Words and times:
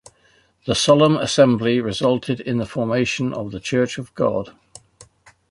The 0.65 0.73
"solemn 0.73 1.15
assembly" 1.17 1.79
resulted 1.79 2.39
in 2.39 2.57
the 2.57 2.65
formation 2.65 3.35
of 3.35 3.51
The 3.51 3.59
Church 3.59 3.99
of 3.99 4.11
God. 4.15 4.51